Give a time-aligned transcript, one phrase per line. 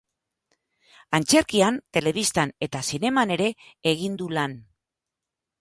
[1.17, 3.53] Antzerkian, telebistan eta zineman ere
[3.93, 4.61] egin du lan.